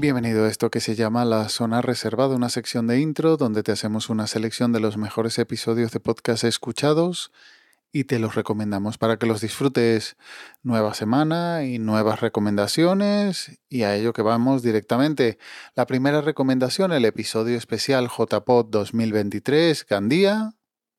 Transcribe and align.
Bienvenido 0.00 0.46
a 0.46 0.48
esto 0.48 0.70
que 0.70 0.80
se 0.80 0.94
llama 0.94 1.26
La 1.26 1.50
Zona 1.50 1.82
Reservada, 1.82 2.34
una 2.34 2.48
sección 2.48 2.86
de 2.86 2.98
intro 3.00 3.36
donde 3.36 3.62
te 3.62 3.70
hacemos 3.70 4.08
una 4.08 4.26
selección 4.26 4.72
de 4.72 4.80
los 4.80 4.96
mejores 4.96 5.38
episodios 5.38 5.92
de 5.92 6.00
podcast 6.00 6.44
escuchados 6.44 7.32
y 7.92 8.04
te 8.04 8.18
los 8.18 8.34
recomendamos 8.34 8.96
para 8.96 9.18
que 9.18 9.26
los 9.26 9.42
disfrutes 9.42 10.16
nueva 10.62 10.94
semana 10.94 11.64
y 11.64 11.78
nuevas 11.78 12.22
recomendaciones 12.22 13.60
y 13.68 13.82
a 13.82 13.94
ello 13.94 14.14
que 14.14 14.22
vamos 14.22 14.62
directamente. 14.62 15.36
La 15.74 15.84
primera 15.84 16.22
recomendación, 16.22 16.92
el 16.92 17.04
episodio 17.04 17.58
especial 17.58 18.08
JPod 18.08 18.70
2023 18.70 19.84
Gandía 19.84 20.54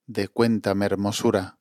de 0.05 0.27
Cuéntame 0.27 0.85
Hermosura. 0.85 1.57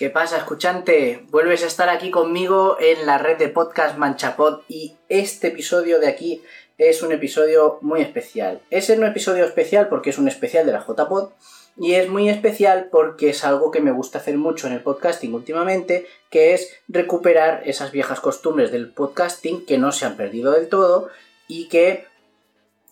¿Qué 0.00 0.08
pasa, 0.08 0.38
escuchante? 0.38 1.26
Vuelves 1.28 1.62
a 1.62 1.66
estar 1.66 1.90
aquí 1.90 2.10
conmigo 2.10 2.78
en 2.80 3.04
la 3.04 3.18
red 3.18 3.36
de 3.36 3.50
podcast 3.50 3.98
Manchapod 3.98 4.60
y 4.66 4.96
este 5.10 5.48
episodio 5.48 6.00
de 6.00 6.08
aquí 6.08 6.42
es 6.78 7.02
un 7.02 7.12
episodio 7.12 7.76
muy 7.82 8.00
especial. 8.00 8.62
Es 8.70 8.88
un 8.88 9.04
episodio 9.04 9.44
especial 9.44 9.90
porque 9.90 10.08
es 10.08 10.16
un 10.16 10.26
especial 10.26 10.64
de 10.64 10.72
la 10.72 10.86
JPod 10.86 11.32
y 11.76 11.96
es 11.96 12.08
muy 12.08 12.30
especial 12.30 12.88
porque 12.90 13.28
es 13.28 13.44
algo 13.44 13.70
que 13.70 13.82
me 13.82 13.92
gusta 13.92 14.20
hacer 14.20 14.38
mucho 14.38 14.68
en 14.68 14.72
el 14.72 14.80
podcasting 14.80 15.34
últimamente, 15.34 16.06
que 16.30 16.54
es 16.54 16.78
recuperar 16.88 17.62
esas 17.66 17.92
viejas 17.92 18.20
costumbres 18.20 18.72
del 18.72 18.90
podcasting 18.90 19.66
que 19.66 19.76
no 19.76 19.92
se 19.92 20.06
han 20.06 20.16
perdido 20.16 20.52
del 20.52 20.70
todo 20.70 21.10
y 21.46 21.68
que 21.68 22.06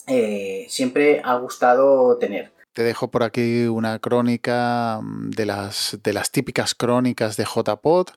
eh, 0.08 0.66
siempre 0.68 1.22
ha 1.24 1.36
gustado 1.36 2.18
tener. 2.18 2.57
Te 2.78 2.84
dejo 2.84 3.10
por 3.10 3.24
aquí 3.24 3.64
una 3.64 3.98
crónica 3.98 5.00
mm, 5.02 5.30
de 5.30 5.46
las, 5.46 5.98
de 6.00 6.12
las 6.12 6.30
típicas 6.30 6.76
crónicas 6.76 7.36
de 7.36 7.44
JPod, 7.44 8.10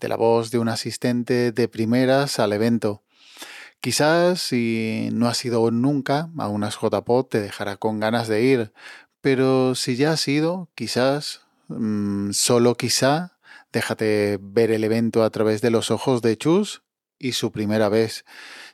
de 0.00 0.08
la 0.08 0.16
voz 0.16 0.50
de 0.50 0.58
un 0.58 0.70
asistente 0.70 1.52
de 1.52 1.68
primeras 1.68 2.38
al 2.38 2.54
evento. 2.54 3.02
Quizás 3.82 4.40
si 4.40 5.10
no 5.12 5.28
has 5.28 5.44
ido 5.44 5.70
nunca 5.70 6.30
a 6.38 6.48
unas 6.48 6.78
JPod 6.80 7.26
te 7.26 7.38
dejará 7.42 7.76
con 7.76 8.00
ganas 8.00 8.28
de 8.28 8.40
ir, 8.44 8.72
pero 9.20 9.74
si 9.74 9.96
ya 9.96 10.12
has 10.12 10.26
ido, 10.26 10.70
quizás, 10.74 11.42
mmm, 11.68 12.30
solo 12.30 12.76
quizá, 12.76 13.36
déjate 13.74 14.38
ver 14.40 14.70
el 14.70 14.84
evento 14.84 15.22
a 15.22 15.28
través 15.28 15.60
de 15.60 15.68
los 15.68 15.90
ojos 15.90 16.22
de 16.22 16.38
Chus 16.38 16.80
y 17.18 17.32
su 17.32 17.52
primera 17.52 17.88
vez. 17.88 18.24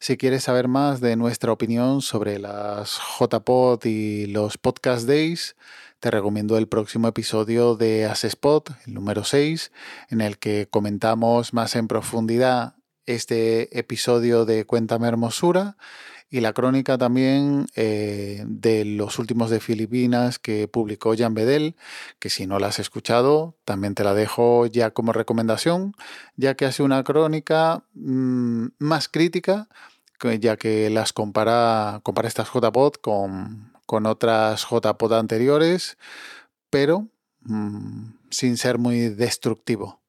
Si 0.00 0.16
quieres 0.16 0.44
saber 0.44 0.68
más 0.68 1.00
de 1.00 1.16
nuestra 1.16 1.52
opinión 1.52 2.02
sobre 2.02 2.38
las 2.38 3.00
JPod 3.18 3.84
y 3.84 4.26
los 4.26 4.58
Podcast 4.58 5.06
Days, 5.06 5.56
te 6.00 6.10
recomiendo 6.10 6.58
el 6.58 6.68
próximo 6.68 7.08
episodio 7.08 7.76
de 7.76 8.04
Asespot, 8.04 8.70
el 8.86 8.94
número 8.94 9.24
6, 9.24 9.72
en 10.10 10.20
el 10.20 10.38
que 10.38 10.68
comentamos 10.70 11.54
más 11.54 11.76
en 11.76 11.88
profundidad 11.88 12.74
este 13.06 13.78
episodio 13.78 14.44
de 14.44 14.64
Cuéntame 14.64 15.08
Hermosura 15.08 15.76
y 16.30 16.40
la 16.40 16.52
crónica 16.52 16.98
también 16.98 17.66
eh, 17.76 18.42
de 18.46 18.84
los 18.84 19.20
últimos 19.20 19.50
de 19.50 19.60
Filipinas 19.60 20.38
que 20.38 20.66
publicó 20.66 21.14
Jan 21.16 21.34
Bedel, 21.34 21.76
que 22.18 22.28
si 22.28 22.46
no 22.46 22.58
la 22.58 22.68
has 22.68 22.80
escuchado, 22.80 23.54
también 23.64 23.94
te 23.94 24.02
la 24.02 24.14
dejo 24.14 24.66
ya 24.66 24.90
como 24.90 25.12
recomendación, 25.12 25.94
ya 26.36 26.54
que 26.54 26.64
hace 26.64 26.82
una 26.82 27.04
crónica 27.04 27.84
mmm, 27.94 28.66
más 28.78 29.08
crítica, 29.08 29.68
ya 30.40 30.56
que 30.56 30.90
las 30.90 31.12
compara, 31.12 32.00
compara 32.02 32.26
estas 32.26 32.48
JPod 32.52 32.94
con, 32.94 33.72
con 33.86 34.06
otras 34.06 34.66
JPod 34.68 35.12
anteriores, 35.12 35.98
pero 36.70 37.06
mmm, 37.42 38.06
sin 38.30 38.56
ser 38.56 38.78
muy 38.78 39.08
destructivo. 39.08 40.00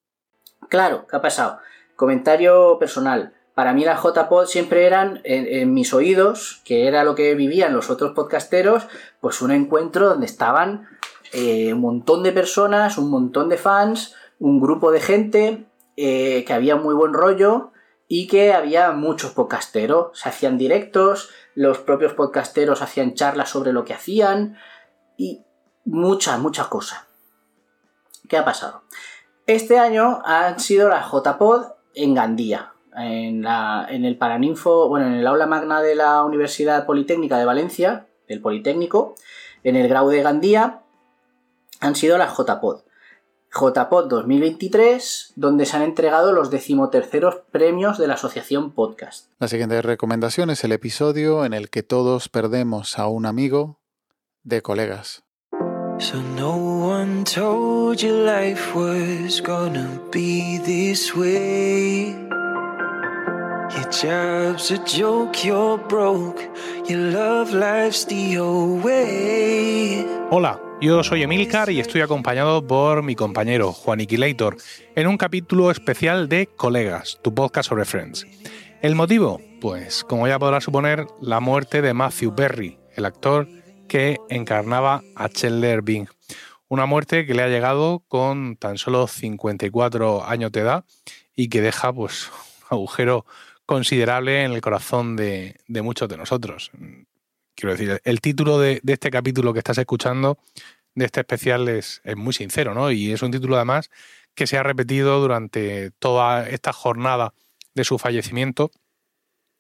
Claro, 0.69 1.06
¿qué 1.07 1.17
ha 1.17 1.22
pasado? 1.22 1.59
Comentario 1.95 2.78
personal 2.79 3.33
para 3.56 3.72
mí 3.72 3.85
las 3.85 4.03
JPod 4.03 4.47
siempre 4.47 4.85
eran 4.85 5.22
en, 5.23 5.73
mis 5.73 5.94
oídos, 5.94 6.61
que 6.66 6.88
era 6.89 7.06
lo 7.06 7.16
que 7.16 7.35
vivían 7.35 7.73
los 7.73 7.89
otros 7.89 8.11
podcasteros, 8.11 8.85
pues 9.22 9.41
un 9.41 9.51
encuentro 9.51 10.09
donde 10.09 10.25
estaban 10.25 10.89
eh, 11.31 11.73
un 11.73 11.79
montón 11.79 12.22
de 12.22 12.33
personas, 12.33 12.97
un 12.97 13.09
montón 13.09 13.47
de 13.47 13.57
fans, 13.57 14.13
un 14.39 14.59
grupo 14.59 14.91
de 14.91 15.00
gente, 15.00 15.66
eh, 15.95 16.44
que 16.45 16.53
había 16.53 16.75
muy 16.75 16.94
buen 16.94 17.13
rollo 17.13 17.72
y 18.09 18.27
que 18.27 18.53
había 18.53 18.91
muchos 18.91 19.31
podcasteros. 19.31 20.19
Se 20.19 20.27
hacían 20.27 20.57
directos, 20.57 21.29
los 21.56 21.77
propios 21.77 22.12
podcasteros 22.12 22.81
hacían 22.81 23.13
charlas 23.13 23.50
sobre 23.50 23.72
lo 23.72 23.85
que 23.85 23.94
hacían 23.94 24.57
y 25.16 25.45
mucha, 25.85 26.38
mucha 26.38 26.67
cosa. 26.67 27.07
¿Qué 28.27 28.35
ha 28.35 28.44
pasado? 28.44 28.83
Este 29.47 29.79
año 29.79 30.22
han 30.25 30.59
sido 30.59 30.89
las 30.89 31.09
JPod 31.09 31.75
en 31.95 32.13
Gandía, 32.13 32.73
en, 32.95 33.41
la, 33.41 33.88
en 33.89 34.06
el 34.06 34.17
Paraninfo, 34.17 34.88
bueno, 34.88 35.07
en 35.07 35.13
el 35.13 35.28
aula 35.28 35.45
magna 35.45 35.81
de 35.81 35.95
la 35.95 36.23
Universidad 36.23 36.85
Politécnica 36.85 37.38
de 37.38 37.45
Valencia, 37.45 38.07
del 38.28 38.41
Politécnico, 38.41 39.16
en 39.63 39.75
el 39.75 39.88
grado 39.88 40.09
de 40.09 40.22
Gandía, 40.22 40.81
han 41.79 41.95
sido 41.95 42.17
las 42.17 42.38
JPod. 42.38 42.81
JPod 43.51 44.09
2023, 44.09 45.33
donde 45.38 45.66
se 45.66 45.78
han 45.78 45.83
entregado 45.83 46.33
los 46.33 46.50
decimoterceros 46.50 47.38
premios 47.51 47.97
de 47.97 48.07
la 48.07 48.16
Asociación 48.16 48.72
Podcast. 48.73 49.31
La 49.39 49.47
siguiente 49.47 49.81
recomendación 49.81 50.50
es 50.50 50.63
el 50.66 50.73
episodio 50.73 51.45
en 51.45 51.53
el 51.53 51.69
que 51.69 51.81
todos 51.81 52.27
perdemos 52.27 53.00
a 53.00 53.07
un 53.07 53.25
amigo 53.25 53.79
de 54.44 54.62
colegas. 54.62 55.25
So 55.97 56.22
no 56.22 56.57
one 56.57 57.23
told 57.23 58.01
you 58.01 58.11
life 58.11 58.75
was 58.75 59.41
gonna 59.41 59.97
be 60.11 60.59
this 60.59 61.16
way. 61.16 62.13
Your 63.72 63.89
job's 63.89 64.72
a 64.72 64.78
joke, 64.83 65.45
you're 65.45 65.78
broke. 65.88 66.41
Your 66.89 67.00
love 67.00 67.53
life's 67.53 68.06
the 68.06 68.39
way. 68.83 70.06
Hola, 70.31 70.59
yo 70.81 71.01
soy 71.01 71.23
Emilcar 71.23 71.69
y 71.69 71.79
estoy 71.79 72.01
acompañado 72.01 72.67
por 72.67 73.01
mi 73.01 73.16
compañero 73.16 73.72
Juan 73.72 74.01
Iquilator 74.01 74.57
en 74.95 75.07
un 75.07 75.17
capítulo 75.17 75.72
especial 75.72 76.27
de 76.27 76.47
Colegas, 76.47 77.19
tu 77.22 77.33
podcast 77.33 77.69
sobre 77.69 77.85
Friends. 77.85 78.27
¿El 78.81 78.95
motivo? 78.95 79.39
Pues, 79.62 80.03
como 80.03 80.27
ya 80.27 80.38
podrás 80.39 80.66
suponer, 80.66 81.07
la 81.22 81.39
muerte 81.39 81.81
de 81.81 81.94
Matthew 81.94 82.35
Perry, 82.35 82.77
el 82.95 83.06
actor 83.06 83.47
que 83.88 84.18
encarnaba 84.29 85.03
a 85.16 85.29
Chandler 85.29 85.81
Bing. 85.81 86.07
Una 86.68 86.85
muerte 86.85 87.25
que 87.25 87.34
le 87.34 87.44
ha 87.44 87.47
llegado 87.47 88.03
con 88.07 88.57
tan 88.57 88.78
solo 88.78 89.07
54 89.07 90.25
años 90.25 90.51
de 90.51 90.62
edad 90.62 90.85
y 91.35 91.50
que 91.50 91.62
deja 91.62 91.94
pues 91.94 92.29
un 92.72 92.78
agujero 92.78 93.25
considerable 93.66 94.44
en 94.44 94.51
el 94.51 94.62
corazón 94.62 95.16
de, 95.16 95.59
muchos 95.68 96.09
de 96.09 96.18
nosotros. 96.18 96.72
Quiero 97.56 97.75
decir, 97.75 98.01
el 98.03 98.22
título 98.22 98.59
de, 98.59 98.81
este 98.85 99.12
capítulo 99.12 99.54
que 99.54 99.59
estás 99.59 99.77
escuchando, 99.77 100.38
de 100.94 101.06
este 101.06 101.21
especial, 101.21 101.68
es, 101.68 102.01
es, 102.04 102.15
muy 102.15 102.33
sincero, 102.33 102.74
¿no? 102.74 102.92
Y 102.92 103.12
es 103.12 103.21
un 103.21 103.31
título 103.31 103.56
además 103.56 103.89
que 104.33 104.48
se 104.48 104.57
ha 104.57 104.63
repetido 104.63 105.19
durante 105.19 105.92
toda 105.92 106.48
esta 106.50 106.74
jornada 106.74 107.33
de 107.74 107.83
su 107.83 107.98
fallecimiento 107.98 108.71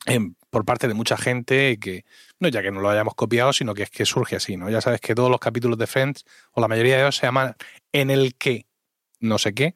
en, 0.05 0.35
por 0.55 0.63
parte 0.63 0.87
de 0.87 0.93
mucha 0.93 1.17
gente 1.17 1.77
que, 1.81 2.05
no 2.39 2.47
ya 2.47 2.61
que 2.61 2.71
no 2.71 2.79
lo 2.79 2.89
hayamos 2.89 3.13
copiado, 3.13 3.51
sino 3.51 3.73
que 3.73 3.83
es 3.83 3.89
que 3.89 4.05
surge 4.05 4.37
así, 4.37 4.55
¿no? 4.55 4.69
Ya 4.69 4.79
sabes 4.79 5.01
que 5.01 5.13
todos 5.13 5.29
los 5.29 5.41
capítulos 5.41 5.77
de 5.77 5.85
Friends, 5.85 6.23
o 6.53 6.61
la 6.61 6.69
mayoría 6.69 6.95
de 6.95 7.01
ellos, 7.01 7.17
se 7.17 7.25
llaman 7.25 7.57
en 7.91 8.09
el 8.09 8.35
que 8.35 8.65
no 9.19 9.37
sé 9.37 9.53
qué. 9.53 9.75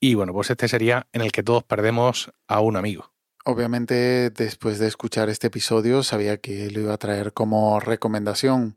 Y 0.00 0.14
bueno, 0.14 0.32
pues 0.32 0.50
este 0.50 0.66
sería 0.66 1.06
en 1.12 1.20
el 1.20 1.30
que 1.30 1.44
todos 1.44 1.62
perdemos 1.62 2.32
a 2.48 2.58
un 2.58 2.76
amigo. 2.76 3.12
Obviamente, 3.44 4.30
después 4.30 4.80
de 4.80 4.88
escuchar 4.88 5.28
este 5.28 5.46
episodio, 5.46 6.02
sabía 6.02 6.38
que 6.38 6.68
lo 6.72 6.80
iba 6.80 6.94
a 6.94 6.98
traer 6.98 7.32
como 7.32 7.78
recomendación. 7.78 8.74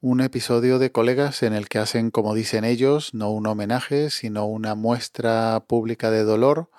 Un 0.00 0.22
episodio 0.22 0.78
de 0.78 0.90
colegas 0.90 1.42
en 1.42 1.52
el 1.52 1.68
que 1.68 1.78
hacen, 1.78 2.10
como 2.10 2.34
dicen 2.34 2.64
ellos, 2.64 3.12
no 3.12 3.30
un 3.30 3.46
homenaje, 3.46 4.08
sino 4.08 4.46
una 4.46 4.74
muestra 4.74 5.62
pública 5.68 6.10
de 6.10 6.22
dolor 6.22 6.70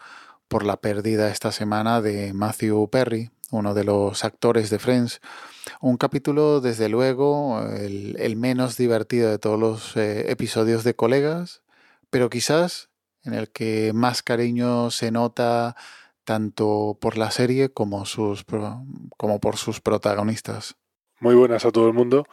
por 0.47 0.63
la 0.65 0.77
pérdida 0.77 1.29
esta 1.29 1.51
semana 1.51 2.01
de 2.01 2.33
Matthew 2.33 2.89
Perry, 2.89 3.29
uno 3.51 3.74
de 3.74 3.83
los 3.83 4.24
actores 4.24 4.69
de 4.69 4.80
Friends. 4.80 5.21
Un 5.81 5.97
capítulo, 5.97 6.62
desde 6.62 6.89
luego, 6.89 7.62
el, 7.71 8.36
menos 8.38 8.77
divertido 8.77 9.30
de 9.30 9.39
todos 9.39 9.59
los 9.59 9.97
eh, 9.97 10.31
episodios 10.31 10.83
de 10.83 10.95
colegas, 10.95 11.62
pero 12.09 12.30
quizás 12.30 12.89
en 13.24 13.33
el 13.33 13.50
que 13.50 13.92
más 13.94 14.21
cariño 14.21 14.92
se 14.92 15.12
nota 15.12 15.75
tanto 16.24 16.97
por 17.00 17.18
la 17.18 17.31
serie 17.31 17.69
como, 17.69 18.06
sus, 18.06 18.45
como 19.18 19.39
por 19.39 19.57
sus 19.57 19.81
protagonistas. 19.81 20.75
muy 21.19 21.36
buenas 21.36 21.65
a 21.65 21.71
todo 21.71 21.88
el 21.88 21.94
mundo. 21.94 22.27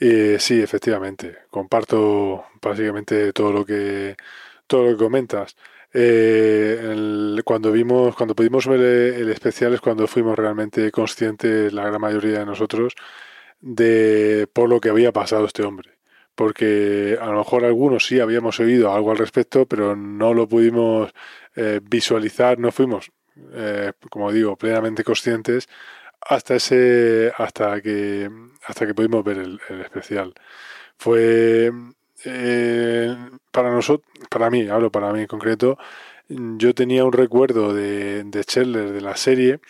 Eh, 0.00 0.38
sí, 0.40 0.60
efectivamente, 0.60 1.36
comparto 1.50 2.44
básicamente 2.60 3.32
todo 3.32 3.52
lo 3.52 3.64
que 3.64 4.16
todo 4.66 4.84
lo 4.84 4.90
que 4.96 5.04
comentas. 5.04 5.56
Eh, 5.94 7.40
cuando 7.44 7.70
vimos, 7.72 8.16
cuando 8.16 8.34
pudimos 8.34 8.66
ver 8.66 8.80
el 8.80 9.30
especial 9.30 9.74
es 9.74 9.80
cuando 9.80 10.08
fuimos 10.08 10.36
realmente 10.36 10.90
conscientes, 10.90 11.72
la 11.72 11.84
gran 11.84 12.00
mayoría 12.00 12.40
de 12.40 12.46
nosotros, 12.46 12.94
de 13.60 14.48
por 14.52 14.68
lo 14.68 14.80
que 14.80 14.90
había 14.90 15.12
pasado 15.12 15.46
este 15.46 15.62
hombre. 15.62 15.98
Porque 16.34 17.16
a 17.20 17.26
lo 17.26 17.38
mejor 17.38 17.64
algunos 17.64 18.06
sí 18.06 18.20
habíamos 18.20 18.58
oído 18.60 18.92
algo 18.92 19.12
al 19.12 19.18
respecto, 19.18 19.66
pero 19.66 19.94
no 19.96 20.34
lo 20.34 20.48
pudimos 20.48 21.12
eh, 21.54 21.80
visualizar, 21.82 22.58
no 22.58 22.72
fuimos, 22.72 23.12
eh, 23.52 23.92
como 24.10 24.32
digo, 24.32 24.56
plenamente 24.56 25.04
conscientes 25.04 25.68
hasta 26.20 26.56
ese, 26.56 27.32
hasta 27.36 27.80
que, 27.80 28.30
hasta 28.66 28.86
que 28.86 28.94
pudimos 28.94 29.24
ver 29.24 29.38
el, 29.38 29.60
especial. 29.82 30.34
Fue 30.98 31.70
eh, 32.24 33.16
para 33.50 33.70
nosotros, 33.70 34.08
para 34.30 34.50
mí, 34.50 34.68
hablo 34.68 34.90
para 34.90 35.12
mí 35.12 35.20
en 35.20 35.26
concreto, 35.26 35.78
yo 36.28 36.74
tenía 36.74 37.04
un 37.04 37.12
recuerdo 37.12 37.74
de, 37.74 38.24
de 38.24 38.42
de 38.42 39.00
la 39.00 39.16
serie 39.16 39.60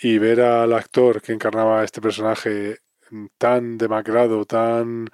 y 0.00 0.18
ver 0.18 0.40
al 0.40 0.72
actor 0.72 1.20
que 1.20 1.32
encarnaba 1.32 1.80
a 1.80 1.84
este 1.84 2.00
personaje 2.00 2.78
tan 3.38 3.78
demacrado, 3.78 4.44
tan... 4.44 5.08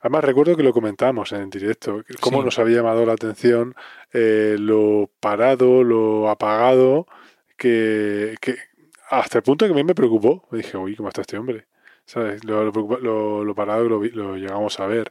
Además 0.00 0.24
recuerdo 0.24 0.56
que 0.56 0.62
lo 0.62 0.72
comentamos 0.72 1.32
en 1.32 1.50
directo, 1.50 2.04
cómo 2.20 2.42
nos 2.42 2.58
había 2.58 2.76
llamado 2.76 3.04
la 3.06 3.14
atención 3.14 3.74
eh, 4.12 4.56
lo 4.58 5.10
parado, 5.20 5.82
lo 5.82 6.28
apagado, 6.28 7.06
que, 7.56 8.36
hasta 9.10 9.38
el 9.38 9.44
punto 9.44 9.66
que 9.66 9.72
a 9.72 9.74
mí 9.74 9.84
me 9.84 9.94
preocupó. 9.94 10.46
Me 10.50 10.58
dije, 10.58 10.76
uy, 10.76 10.94
¿cómo 10.96 11.08
está 11.08 11.22
este 11.22 11.38
hombre? 11.38 11.66
¿Sabes? 12.04 12.44
Lo, 12.44 12.64
lo, 12.64 13.54
parado 13.54 13.88
lo, 13.88 14.04
lo 14.04 14.36
llegamos 14.36 14.78
a 14.78 14.86
ver. 14.86 15.10